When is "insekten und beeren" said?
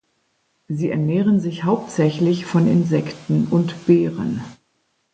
2.65-4.41